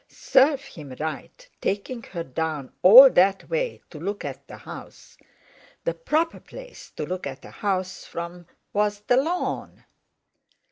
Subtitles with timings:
[0.09, 5.15] Serve him right, taking her down all that way to look at the house!
[5.83, 9.83] The proper place to look at a house from was the lawn.